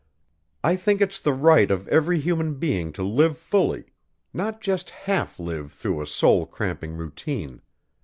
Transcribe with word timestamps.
"I 0.63 0.77
think 0.77 0.99
it's 0.99 1.19
the 1.19 1.31
right 1.31 1.69
of 1.69 1.87
every 1.89 2.19
human 2.19 2.55
being 2.55 2.91
to 2.93 3.03
live 3.03 3.37
fully 3.37 3.83
not 4.33 4.59
just 4.59 4.89
half 4.89 5.39
live 5.39 5.71
through 5.71 6.01
a 6.01 6.07
soul 6.07 6.47
cramping 6.47 6.93
routine. 6.93 7.61